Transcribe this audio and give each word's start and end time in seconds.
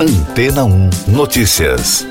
Antena 0.00 0.64
1 0.64 0.90
Notícias. 1.08 2.06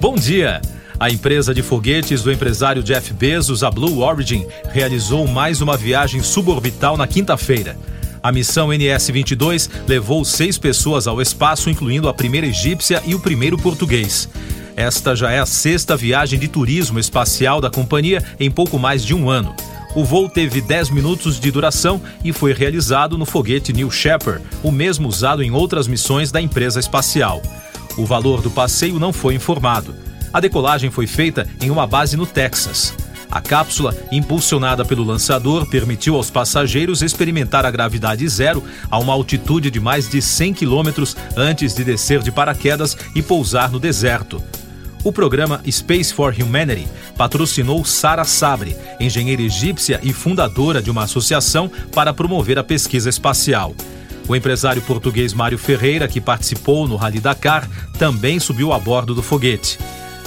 Bom 0.00 0.14
dia! 0.14 0.62
A 0.98 1.10
empresa 1.10 1.52
de 1.52 1.62
foguetes 1.62 2.22
do 2.22 2.32
empresário 2.32 2.82
Jeff 2.82 3.12
Bezos, 3.12 3.62
a 3.62 3.70
Blue 3.70 4.00
Origin, 4.00 4.46
realizou 4.70 5.26
mais 5.26 5.60
uma 5.60 5.76
viagem 5.76 6.22
suborbital 6.22 6.96
na 6.96 7.06
quinta-feira. 7.06 7.76
A 8.22 8.32
missão 8.32 8.68
NS-22 8.68 9.68
levou 9.86 10.24
seis 10.24 10.56
pessoas 10.56 11.06
ao 11.06 11.20
espaço, 11.20 11.68
incluindo 11.68 12.08
a 12.08 12.14
primeira 12.14 12.46
egípcia 12.46 13.02
e 13.04 13.14
o 13.14 13.20
primeiro 13.20 13.58
português. 13.58 14.30
Esta 14.74 15.14
já 15.14 15.30
é 15.30 15.40
a 15.40 15.46
sexta 15.46 15.94
viagem 15.94 16.38
de 16.38 16.48
turismo 16.48 16.98
espacial 16.98 17.60
da 17.60 17.68
companhia 17.68 18.24
em 18.40 18.50
pouco 18.50 18.78
mais 18.78 19.04
de 19.04 19.14
um 19.14 19.28
ano. 19.28 19.54
O 19.94 20.04
voo 20.04 20.28
teve 20.28 20.60
10 20.60 20.90
minutos 20.90 21.40
de 21.40 21.50
duração 21.50 22.00
e 22.22 22.32
foi 22.32 22.52
realizado 22.52 23.16
no 23.16 23.24
foguete 23.24 23.72
New 23.72 23.90
Shepard, 23.90 24.44
o 24.62 24.70
mesmo 24.70 25.08
usado 25.08 25.42
em 25.42 25.50
outras 25.50 25.88
missões 25.88 26.30
da 26.30 26.40
empresa 26.40 26.78
espacial. 26.78 27.42
O 27.96 28.04
valor 28.04 28.40
do 28.42 28.50
passeio 28.50 28.98
não 28.98 29.12
foi 29.12 29.34
informado. 29.34 29.94
A 30.32 30.40
decolagem 30.40 30.90
foi 30.90 31.06
feita 31.06 31.48
em 31.60 31.70
uma 31.70 31.86
base 31.86 32.16
no 32.16 32.26
Texas. 32.26 32.94
A 33.30 33.40
cápsula, 33.40 33.94
impulsionada 34.10 34.84
pelo 34.84 35.04
lançador, 35.04 35.66
permitiu 35.68 36.16
aos 36.16 36.30
passageiros 36.30 37.02
experimentar 37.02 37.66
a 37.66 37.70
gravidade 37.70 38.26
zero 38.28 38.62
a 38.90 38.98
uma 38.98 39.12
altitude 39.12 39.70
de 39.70 39.80
mais 39.80 40.08
de 40.08 40.22
100 40.22 40.54
quilômetros 40.54 41.16
antes 41.36 41.74
de 41.74 41.84
descer 41.84 42.20
de 42.22 42.30
paraquedas 42.30 42.96
e 43.14 43.22
pousar 43.22 43.70
no 43.70 43.78
deserto. 43.78 44.42
O 45.08 45.12
programa 45.12 45.62
Space 45.70 46.12
for 46.12 46.34
Humanity 46.38 46.86
patrocinou 47.16 47.82
Sara 47.82 48.24
Sabre, 48.24 48.76
engenheira 49.00 49.40
egípcia 49.40 49.98
e 50.02 50.12
fundadora 50.12 50.82
de 50.82 50.90
uma 50.90 51.04
associação 51.04 51.72
para 51.94 52.12
promover 52.12 52.58
a 52.58 52.62
pesquisa 52.62 53.08
espacial. 53.08 53.74
O 54.28 54.36
empresário 54.36 54.82
português 54.82 55.32
Mário 55.32 55.56
Ferreira, 55.56 56.06
que 56.06 56.20
participou 56.20 56.86
no 56.86 56.94
Rally 56.94 57.20
Dakar, 57.20 57.66
também 57.98 58.38
subiu 58.38 58.70
a 58.70 58.78
bordo 58.78 59.14
do 59.14 59.22
foguete. 59.22 59.78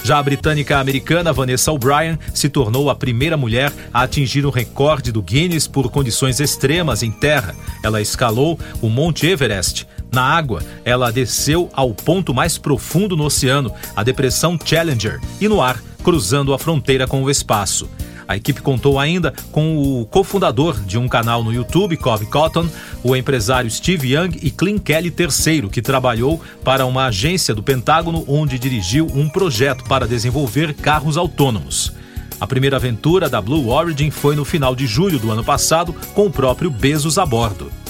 Já 0.04 0.18
a 0.18 0.22
britânica 0.22 0.78
americana 0.78 1.32
Vanessa 1.32 1.70
O'Brien 1.70 2.18
se 2.34 2.48
tornou 2.48 2.90
a 2.90 2.94
primeira 2.94 3.36
mulher 3.36 3.72
a 3.94 4.02
atingir 4.02 4.44
o 4.44 4.50
recorde 4.50 5.12
do 5.12 5.22
Guinness 5.22 5.68
por 5.68 5.90
condições 5.90 6.40
extremas 6.40 7.04
em 7.04 7.10
terra. 7.10 7.54
Ela 7.84 8.00
escalou 8.00 8.58
o 8.80 8.88
Monte 8.88 9.28
Everest. 9.28 9.86
Na 10.10 10.22
água, 10.22 10.62
ela 10.84 11.12
desceu 11.12 11.70
ao 11.72 11.94
ponto 11.94 12.34
mais 12.34 12.58
profundo 12.58 13.16
no 13.16 13.24
oceano, 13.24 13.72
a 13.94 14.02
depressão 14.02 14.58
Challenger, 14.62 15.20
e 15.40 15.48
no 15.48 15.62
ar, 15.62 15.80
cruzando 16.02 16.52
a 16.52 16.58
fronteira 16.58 17.06
com 17.06 17.22
o 17.22 17.30
espaço. 17.30 17.88
A 18.32 18.36
equipe 18.38 18.62
contou 18.62 18.98
ainda 18.98 19.34
com 19.50 19.76
o 19.76 20.06
cofundador 20.06 20.80
de 20.80 20.96
um 20.96 21.06
canal 21.06 21.44
no 21.44 21.52
YouTube, 21.52 21.98
Cove 21.98 22.24
Cotton, 22.24 22.66
o 23.04 23.14
empresário 23.14 23.70
Steve 23.70 24.14
Young 24.14 24.38
e 24.40 24.50
Clint 24.50 24.82
Kelly 24.82 25.14
III, 25.14 25.68
que 25.68 25.82
trabalhou 25.82 26.40
para 26.64 26.86
uma 26.86 27.08
agência 27.08 27.54
do 27.54 27.62
Pentágono 27.62 28.24
onde 28.26 28.58
dirigiu 28.58 29.06
um 29.14 29.28
projeto 29.28 29.84
para 29.84 30.08
desenvolver 30.08 30.72
carros 30.72 31.18
autônomos. 31.18 31.92
A 32.40 32.46
primeira 32.46 32.76
aventura 32.76 33.28
da 33.28 33.38
Blue 33.38 33.68
Origin 33.68 34.10
foi 34.10 34.34
no 34.34 34.46
final 34.46 34.74
de 34.74 34.86
julho 34.86 35.18
do 35.18 35.30
ano 35.30 35.44
passado, 35.44 35.94
com 36.14 36.24
o 36.24 36.32
próprio 36.32 36.70
Bezos 36.70 37.18
a 37.18 37.26
bordo. 37.26 37.81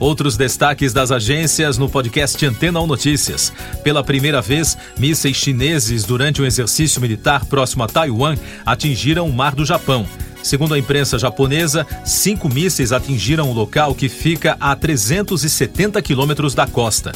Outros 0.00 0.34
destaques 0.34 0.94
das 0.94 1.12
agências 1.12 1.76
no 1.76 1.86
podcast 1.86 2.46
Antena 2.46 2.80
1 2.80 2.86
Notícias. 2.86 3.52
Pela 3.84 4.02
primeira 4.02 4.40
vez, 4.40 4.78
mísseis 4.98 5.36
chineses 5.36 6.04
durante 6.04 6.40
um 6.40 6.46
exercício 6.46 7.02
militar 7.02 7.44
próximo 7.44 7.84
a 7.84 7.86
Taiwan 7.86 8.34
atingiram 8.64 9.28
o 9.28 9.32
mar 9.32 9.54
do 9.54 9.62
Japão. 9.62 10.08
Segundo 10.42 10.72
a 10.72 10.78
imprensa 10.78 11.18
japonesa, 11.18 11.86
cinco 12.02 12.48
mísseis 12.48 12.92
atingiram 12.92 13.50
o 13.50 13.52
local 13.52 13.94
que 13.94 14.08
fica 14.08 14.56
a 14.58 14.74
370 14.74 16.00
quilômetros 16.00 16.54
da 16.54 16.66
costa. 16.66 17.12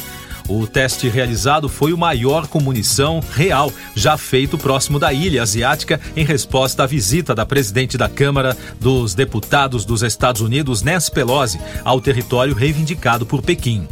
O 0.47 0.67
teste 0.67 1.09
realizado 1.09 1.67
foi 1.67 1.91
o 1.91 1.97
maior 1.97 2.47
com 2.47 2.59
munição 2.59 3.19
real 3.31 3.71
já 3.95 4.17
feito 4.17 4.57
próximo 4.57 4.99
da 4.99 5.11
ilha 5.11 5.41
asiática 5.41 5.99
em 6.15 6.23
resposta 6.23 6.83
à 6.83 6.85
visita 6.85 7.33
da 7.33 7.45
presidente 7.45 7.97
da 7.97 8.07
Câmara 8.07 8.55
dos 8.79 9.15
Deputados 9.15 9.85
dos 9.85 10.03
Estados 10.03 10.41
Unidos, 10.41 10.81
Nancy 10.81 11.11
Pelosi, 11.11 11.59
ao 11.83 11.99
território 11.99 12.53
reivindicado 12.53 13.25
por 13.25 13.41
Pequim. 13.41 13.87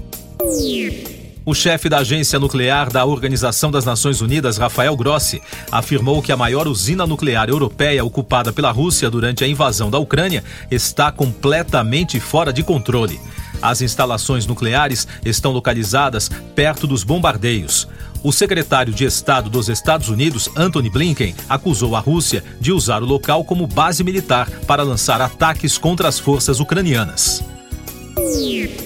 O 1.45 1.53
chefe 1.53 1.89
da 1.89 1.97
agência 1.97 2.39
nuclear 2.39 2.89
da 2.89 3.03
Organização 3.03 3.69
das 3.69 3.83
Nações 3.83 4.21
Unidas, 4.21 4.57
Rafael 4.57 4.95
Grossi, 4.95 5.41
afirmou 5.69 6.21
que 6.21 6.31
a 6.31 6.37
maior 6.37 6.69
usina 6.69 7.05
nuclear 7.05 7.49
europeia 7.49 8.03
ocupada 8.05 8.53
pela 8.53 8.71
Rússia 8.71 9.09
durante 9.09 9.43
a 9.43 9.47
invasão 9.47 9.91
da 9.91 9.97
Ucrânia 9.97 10.41
está 10.71 11.11
completamente 11.11 12.17
fora 12.17 12.53
de 12.53 12.63
controle. 12.63 13.19
As 13.61 13.81
instalações 13.81 14.47
nucleares 14.47 15.05
estão 15.25 15.51
localizadas 15.51 16.29
perto 16.55 16.87
dos 16.87 17.03
bombardeios. 17.03 17.89
O 18.23 18.31
secretário 18.31 18.93
de 18.93 19.03
Estado 19.03 19.49
dos 19.49 19.67
Estados 19.67 20.07
Unidos, 20.07 20.49
Anthony 20.55 20.89
Blinken, 20.89 21.35
acusou 21.49 21.97
a 21.97 21.99
Rússia 21.99 22.41
de 22.61 22.71
usar 22.71 23.03
o 23.03 23.05
local 23.05 23.43
como 23.43 23.67
base 23.67 24.01
militar 24.01 24.49
para 24.65 24.81
lançar 24.81 25.19
ataques 25.19 25.77
contra 25.77 26.07
as 26.07 26.17
forças 26.17 26.61
ucranianas. 26.61 27.43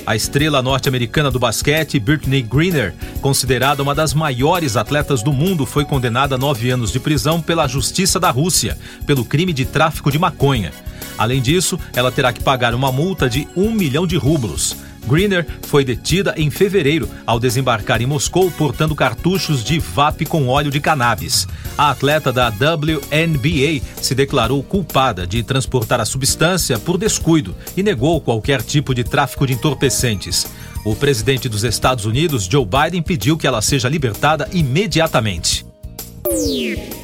A 0.05 0.15
estrela 0.15 0.61
norte-americana 0.61 1.29
do 1.29 1.39
basquete, 1.39 1.99
Brittany 1.99 2.41
Greener, 2.41 2.93
considerada 3.21 3.83
uma 3.83 3.93
das 3.93 4.13
maiores 4.13 4.77
atletas 4.77 5.21
do 5.21 5.33
mundo, 5.33 5.65
foi 5.65 5.85
condenada 5.85 6.35
a 6.35 6.37
nove 6.37 6.69
anos 6.69 6.91
de 6.91 6.99
prisão 6.99 7.41
pela 7.41 7.67
Justiça 7.67 8.19
da 8.19 8.29
Rússia 8.29 8.77
pelo 9.05 9.25
crime 9.25 9.53
de 9.53 9.65
tráfico 9.65 10.11
de 10.11 10.17
maconha. 10.17 10.71
Além 11.17 11.41
disso, 11.41 11.79
ela 11.95 12.11
terá 12.11 12.31
que 12.31 12.43
pagar 12.43 12.73
uma 12.73 12.91
multa 12.91 13.29
de 13.29 13.47
um 13.55 13.71
milhão 13.71 14.07
de 14.07 14.17
rublos. 14.17 14.75
Greener 15.07 15.45
foi 15.63 15.85
detida 15.85 16.33
em 16.37 16.49
fevereiro 16.51 17.09
ao 17.25 17.39
desembarcar 17.39 18.01
em 18.01 18.05
Moscou 18.05 18.51
portando 18.51 18.95
cartuchos 18.95 19.63
de 19.63 19.79
VAP 19.79 20.25
com 20.25 20.47
óleo 20.47 20.69
de 20.69 20.79
cannabis. 20.79 21.47
A 21.77 21.91
atleta 21.91 22.31
da 22.33 22.49
WNBA 22.49 23.81
se 24.01 24.13
declarou 24.13 24.61
culpada 24.61 25.25
de 25.25 25.41
transportar 25.43 26.01
a 26.01 26.05
substância 26.05 26.77
por 26.77 26.97
descuido 26.97 27.55
e 27.75 27.81
negou 27.81 28.19
qualquer 28.19 28.61
tipo 28.61 28.93
de 28.93 29.03
tráfico 29.03 29.47
de 29.47 29.53
entorpecentes. 29.53 30.47
O 30.83 30.95
presidente 30.95 31.47
dos 31.47 31.63
Estados 31.63 32.05
Unidos, 32.05 32.45
Joe 32.45 32.65
Biden, 32.65 33.01
pediu 33.01 33.37
que 33.37 33.47
ela 33.47 33.61
seja 33.61 33.89
libertada 33.89 34.47
imediatamente. 34.51 35.65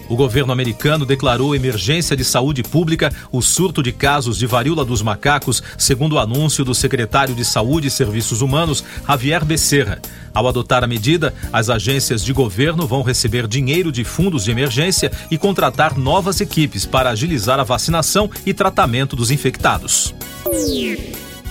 O 0.10 0.16
governo 0.16 0.52
americano 0.52 1.06
declarou 1.06 1.56
emergência 1.56 2.16
de 2.16 2.24
saúde 2.24 2.62
pública 2.62 3.12
o 3.32 3.42
surto 3.42 3.82
de 3.82 3.92
casos 3.92 4.38
de 4.38 4.46
varíola 4.46 4.84
dos 4.84 5.02
macacos, 5.02 5.64
segundo 5.78 6.14
o 6.14 6.20
anúncio 6.20 6.66
do 6.66 6.76
secretário 6.76 7.34
de 7.34 7.46
Saúde 7.46 7.88
e 7.88 7.92
Serviços 7.92 8.42
Humanos, 8.42 8.84
Javier 9.08 9.46
Becerra. 9.46 10.02
Ao 10.34 10.48
adotar 10.48 10.84
a 10.84 10.88
medida, 10.88 11.34
as 11.52 11.70
agências 11.70 12.24
de 12.24 12.34
governo 12.34 12.88
vão 12.88 13.04
receber 13.04 13.48
dinheiro 13.48 13.92
de 13.92 14.04
fundos 14.04 14.44
de 14.44 14.52
emergência 14.52 15.12
e 15.30 15.38
contratar 15.38 15.98
novas 15.98 16.42
equipes 16.42 16.86
para 16.86 17.12
agilizar 17.12 17.60
a 17.60 17.64
vacinação 17.64 18.30
e 18.46 18.54
tratamento 18.54 19.16
dos 19.16 19.32
infectados. 19.32 20.14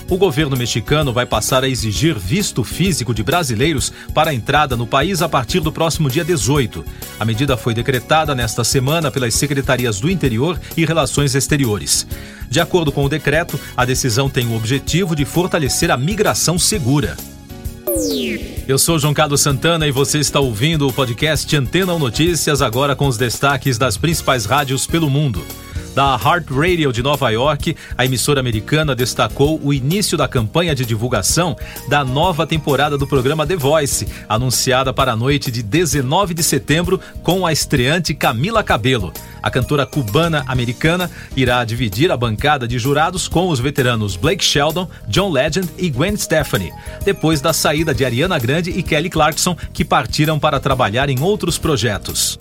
O 0.08 0.16
governo 0.16 0.56
mexicano 0.56 1.12
vai 1.12 1.24
passar 1.24 1.64
a 1.64 1.68
exigir 1.68 2.18
visto 2.18 2.62
físico 2.62 3.14
de 3.14 3.22
brasileiros 3.22 3.92
para 4.12 4.30
a 4.30 4.34
entrada 4.34 4.76
no 4.76 4.86
país 4.86 5.22
a 5.22 5.28
partir 5.28 5.60
do 5.60 5.72
próximo 5.72 6.10
dia 6.10 6.24
18. 6.24 6.84
A 7.18 7.24
medida 7.24 7.56
foi 7.56 7.72
decretada 7.72 8.34
nesta 8.34 8.62
semana 8.64 9.10
pelas 9.10 9.34
secretarias 9.34 10.00
do 10.00 10.10
Interior 10.10 10.60
e 10.76 10.84
Relações 10.84 11.34
Exteriores. 11.34 12.06
De 12.50 12.60
acordo 12.60 12.92
com 12.92 13.04
o 13.04 13.08
decreto, 13.08 13.58
a 13.76 13.84
decisão 13.84 14.28
tem 14.28 14.46
o 14.46 14.54
objetivo 14.54 15.16
de 15.16 15.24
fortalecer 15.24 15.90
a 15.90 15.96
migração 15.96 16.58
segura. 16.58 17.16
Eu 18.66 18.78
sou 18.78 18.98
João 18.98 19.14
Carlos 19.14 19.40
Santana 19.40 19.86
e 19.86 19.90
você 19.90 20.18
está 20.18 20.40
ouvindo 20.40 20.86
o 20.86 20.92
podcast 20.92 21.54
Antena 21.56 21.98
Notícias 21.98 22.62
agora 22.62 22.94
com 22.94 23.06
os 23.06 23.16
destaques 23.16 23.76
das 23.76 23.96
principais 23.96 24.44
rádios 24.44 24.86
pelo 24.86 25.10
mundo 25.10 25.44
da 25.94 26.18
Heart 26.22 26.50
Radio 26.50 26.92
de 26.92 27.02
Nova 27.02 27.30
York, 27.30 27.76
a 27.96 28.04
emissora 28.04 28.40
americana 28.40 28.94
destacou 28.94 29.60
o 29.62 29.72
início 29.72 30.16
da 30.16 30.26
campanha 30.26 30.74
de 30.74 30.84
divulgação 30.84 31.56
da 31.88 32.04
nova 32.04 32.46
temporada 32.46 32.96
do 32.96 33.06
programa 33.06 33.46
The 33.46 33.56
Voice, 33.56 34.06
anunciada 34.28 34.92
para 34.92 35.12
a 35.12 35.16
noite 35.16 35.50
de 35.50 35.62
19 35.62 36.34
de 36.34 36.42
setembro 36.42 37.00
com 37.22 37.46
a 37.46 37.52
estreante 37.52 38.14
Camila 38.14 38.62
Cabelo. 38.62 39.12
A 39.42 39.50
cantora 39.50 39.84
cubana-americana 39.84 41.10
irá 41.36 41.64
dividir 41.64 42.10
a 42.12 42.16
bancada 42.16 42.66
de 42.66 42.78
jurados 42.78 43.26
com 43.26 43.48
os 43.48 43.58
veteranos 43.58 44.16
Blake 44.16 44.44
Sheldon, 44.44 44.88
John 45.08 45.30
Legend 45.30 45.68
e 45.76 45.90
Gwen 45.90 46.16
Stefani, 46.16 46.72
depois 47.04 47.40
da 47.40 47.52
saída 47.52 47.92
de 47.92 48.04
Ariana 48.04 48.38
Grande 48.38 48.70
e 48.70 48.82
Kelly 48.82 49.10
Clarkson, 49.10 49.56
que 49.72 49.84
partiram 49.84 50.38
para 50.38 50.60
trabalhar 50.60 51.08
em 51.08 51.20
outros 51.20 51.58
projetos. 51.58 52.38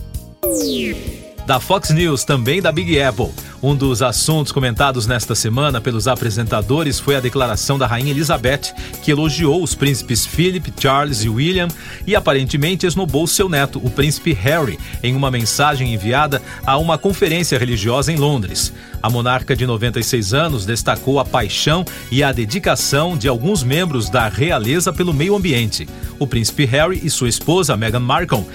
Da 1.45 1.59
Fox 1.59 1.89
News, 1.89 2.23
também 2.23 2.61
da 2.61 2.71
Big 2.71 3.01
Apple. 3.01 3.31
Um 3.61 3.75
dos 3.75 4.01
assuntos 4.01 4.51
comentados 4.51 5.05
nesta 5.07 5.35
semana 5.35 5.81
pelos 5.81 6.07
apresentadores 6.07 6.99
foi 6.99 7.15
a 7.15 7.19
declaração 7.19 7.77
da 7.77 7.87
Rainha 7.87 8.11
Elizabeth, 8.11 8.73
que 9.03 9.11
elogiou 9.11 9.61
os 9.61 9.75
príncipes 9.75 10.25
Philip, 10.25 10.71
Charles 10.79 11.23
e 11.23 11.29
William 11.29 11.67
e 12.05 12.15
aparentemente 12.15 12.85
esnobou 12.85 13.27
seu 13.27 13.49
neto, 13.49 13.79
o 13.83 13.89
príncipe 13.89 14.33
Harry, 14.33 14.79
em 15.03 15.15
uma 15.15 15.31
mensagem 15.31 15.93
enviada 15.93 16.41
a 16.65 16.77
uma 16.77 16.97
conferência 16.97 17.57
religiosa 17.57 18.11
em 18.11 18.17
Londres. 18.17 18.71
A 19.01 19.09
monarca 19.09 19.55
de 19.55 19.65
96 19.65 20.33
anos 20.33 20.65
destacou 20.65 21.19
a 21.19 21.25
paixão 21.25 21.83
e 22.11 22.23
a 22.23 22.31
dedicação 22.31 23.17
de 23.17 23.27
alguns 23.27 23.63
membros 23.63 24.09
da 24.09 24.27
realeza 24.27 24.93
pelo 24.93 25.13
meio 25.13 25.35
ambiente. 25.35 25.87
O 26.19 26.27
príncipe 26.27 26.65
Harry 26.65 27.01
e 27.03 27.09
sua 27.09 27.29
esposa 27.29 27.75
Meghan 27.75 27.99
Markle 27.99 28.45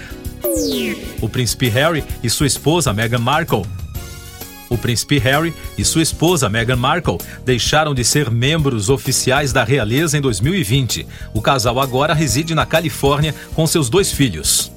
o 1.21 1.29
príncipe 1.29 1.69
Harry 1.69 2.05
e 2.23 2.31
sua 2.31 2.47
esposa 2.47 2.93
Meghan 2.93 3.19
Markle. 3.19 3.65
O 4.69 4.77
príncipe 4.77 5.19
Harry 5.19 5.55
e 5.79 5.85
sua 5.85 6.03
esposa 6.03 6.49
Meghan 6.49 6.77
Markle 6.77 7.19
deixaram 7.45 7.95
de 7.95 8.05
ser 8.05 8.31
membros 8.31 8.91
oficiais 8.91 9.53
da 9.53 9.63
realeza 9.63 10.19
em 10.19 10.21
2020. 10.21 11.07
O 11.33 11.41
casal 11.41 11.79
agora 11.81 12.15
reside 12.15 12.55
na 12.55 12.67
Califórnia 12.67 13.35
com 13.55 13.67
seus 13.67 13.89
dois 13.89 14.11
filhos. 14.11 14.76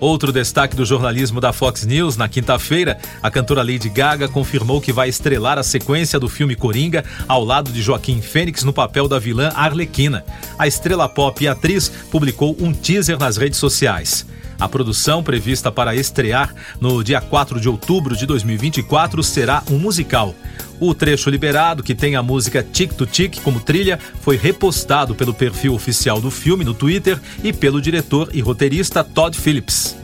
Outro 0.00 0.32
destaque 0.32 0.76
do 0.76 0.84
jornalismo 0.84 1.40
da 1.40 1.52
Fox 1.52 1.84
News 1.84 2.16
na 2.16 2.28
quinta-feira, 2.28 2.98
a 3.20 3.30
cantora 3.30 3.62
Lady 3.62 3.88
Gaga 3.88 4.28
confirmou 4.28 4.80
que 4.80 4.92
vai 4.92 5.08
estrelar 5.08 5.58
a 5.58 5.62
sequência 5.64 6.20
do 6.20 6.28
filme 6.28 6.54
Coringa 6.54 7.04
ao 7.26 7.44
lado 7.44 7.72
de 7.72 7.82
Joaquim 7.82 8.20
Fênix 8.20 8.62
no 8.62 8.72
papel 8.72 9.08
da 9.08 9.18
vilã 9.18 9.50
Arlequina. 9.56 10.24
A 10.56 10.68
estrela 10.68 11.08
pop 11.08 11.42
e 11.42 11.48
atriz 11.48 11.88
publicou 12.10 12.56
um 12.60 12.72
teaser 12.72 13.18
nas 13.18 13.36
redes 13.36 13.58
sociais. 13.58 14.24
A 14.60 14.68
produção, 14.68 15.22
prevista 15.22 15.70
para 15.70 15.94
estrear 15.94 16.52
no 16.80 17.02
dia 17.04 17.20
4 17.20 17.60
de 17.60 17.68
outubro 17.68 18.16
de 18.16 18.26
2024, 18.26 19.22
será 19.22 19.62
um 19.70 19.78
musical. 19.78 20.34
O 20.80 20.94
trecho 20.94 21.30
liberado, 21.30 21.82
que 21.82 21.94
tem 21.94 22.16
a 22.16 22.22
música 22.22 22.62
Tic 22.62 22.92
to 22.92 23.06
Tic 23.06 23.40
como 23.42 23.60
trilha, 23.60 23.98
foi 24.20 24.36
repostado 24.36 25.14
pelo 25.14 25.32
perfil 25.32 25.74
oficial 25.74 26.20
do 26.20 26.30
filme 26.30 26.64
no 26.64 26.74
Twitter 26.74 27.20
e 27.42 27.52
pelo 27.52 27.80
diretor 27.80 28.30
e 28.32 28.40
roteirista 28.40 29.04
Todd 29.04 29.36
Phillips. 29.36 29.96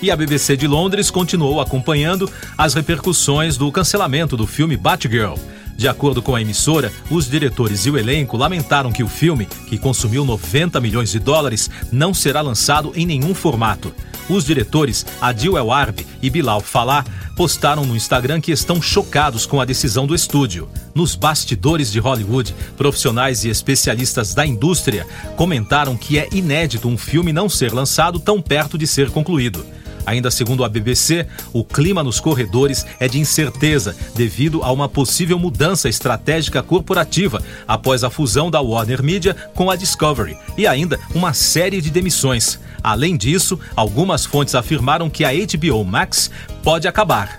E 0.00 0.10
a 0.10 0.16
BBC 0.16 0.56
de 0.56 0.66
Londres 0.66 1.10
continuou 1.10 1.60
acompanhando 1.60 2.30
as 2.56 2.74
repercussões 2.74 3.56
do 3.56 3.72
cancelamento 3.72 4.36
do 4.36 4.46
filme 4.46 4.76
Batgirl. 4.76 5.36
De 5.76 5.86
acordo 5.86 6.22
com 6.22 6.34
a 6.34 6.40
emissora, 6.40 6.90
os 7.10 7.28
diretores 7.28 7.84
e 7.84 7.90
o 7.90 7.98
elenco 7.98 8.36
lamentaram 8.36 8.90
que 8.90 9.02
o 9.02 9.08
filme, 9.08 9.46
que 9.68 9.76
consumiu 9.76 10.24
90 10.24 10.80
milhões 10.80 11.10
de 11.10 11.18
dólares, 11.18 11.68
não 11.92 12.14
será 12.14 12.40
lançado 12.40 12.92
em 12.96 13.04
nenhum 13.04 13.34
formato. 13.34 13.92
Os 14.28 14.44
diretores 14.44 15.06
Adil 15.20 15.56
El 15.56 15.70
Arbi 15.70 16.06
e 16.20 16.30
Bilal 16.30 16.60
Falah 16.60 17.04
postaram 17.36 17.84
no 17.84 17.94
Instagram 17.94 18.40
que 18.40 18.50
estão 18.50 18.80
chocados 18.80 19.44
com 19.44 19.60
a 19.60 19.64
decisão 19.64 20.06
do 20.06 20.14
estúdio. 20.14 20.68
Nos 20.94 21.14
bastidores 21.14 21.92
de 21.92 22.00
Hollywood, 22.00 22.54
profissionais 22.76 23.44
e 23.44 23.50
especialistas 23.50 24.34
da 24.34 24.46
indústria 24.46 25.06
comentaram 25.36 25.96
que 25.96 26.18
é 26.18 26.26
inédito 26.32 26.88
um 26.88 26.96
filme 26.96 27.32
não 27.32 27.48
ser 27.48 27.72
lançado 27.72 28.18
tão 28.18 28.40
perto 28.40 28.78
de 28.78 28.86
ser 28.86 29.10
concluído. 29.10 29.64
Ainda 30.06 30.30
segundo 30.30 30.64
a 30.64 30.68
BBC, 30.68 31.26
o 31.52 31.64
clima 31.64 32.02
nos 32.02 32.20
corredores 32.20 32.86
é 33.00 33.08
de 33.08 33.18
incerteza 33.18 33.96
devido 34.14 34.62
a 34.62 34.70
uma 34.70 34.88
possível 34.88 35.38
mudança 35.38 35.88
estratégica 35.88 36.62
corporativa 36.62 37.42
após 37.66 38.04
a 38.04 38.10
fusão 38.10 38.50
da 38.50 38.60
Warner 38.60 39.02
Media 39.02 39.34
com 39.54 39.68
a 39.68 39.76
Discovery 39.76 40.38
e 40.56 40.66
ainda 40.66 40.98
uma 41.12 41.34
série 41.34 41.80
de 41.80 41.90
demissões. 41.90 42.58
Além 42.82 43.16
disso, 43.16 43.58
algumas 43.74 44.24
fontes 44.24 44.54
afirmaram 44.54 45.10
que 45.10 45.24
a 45.24 45.30
HBO 45.32 45.84
Max 45.84 46.30
pode 46.62 46.86
acabar. 46.86 47.38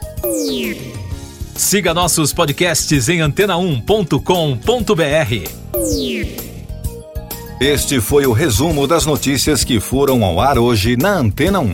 Siga 1.56 1.94
nossos 1.94 2.34
podcasts 2.34 3.08
em 3.10 3.20
antena1.com.br. 3.20 4.18
Este 7.60 8.00
foi 8.00 8.28
o 8.28 8.34
resumo 8.34 8.86
das 8.86 9.06
notícias 9.06 9.64
que 9.64 9.80
foram 9.80 10.24
ao 10.24 10.40
ar 10.40 10.60
hoje 10.60 10.96
na 10.96 11.14
Antena 11.14 11.60
1. 11.60 11.74